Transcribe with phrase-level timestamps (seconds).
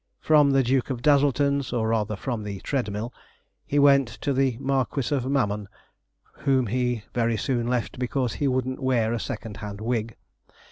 [0.19, 3.13] From the Duke of Dazzleton's, or rather from the tread mill,
[3.67, 5.67] he went to the Marquis of Mammon,
[6.37, 10.15] whom he very soon left because he wouldn't wear a second hand wig.